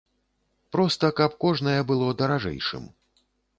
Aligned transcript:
Проста, 0.75 1.11
каб 1.19 1.35
кожнае 1.45 1.77
было 1.93 2.09
даражэйшым. 2.25 2.91